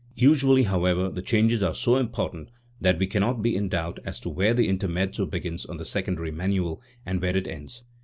[0.17, 4.29] Usually, however, the changes are so important that we cannot be in doubt as to
[4.29, 7.83] where the intermezzo begins on the secondary manual, and where it ends.